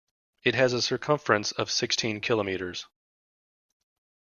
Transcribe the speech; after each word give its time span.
It 0.41 0.55
has 0.55 0.73
a 0.73 0.81
circumference 0.81 1.51
of 1.51 1.69
sixteen 1.69 2.21
kilometres. 2.21 2.87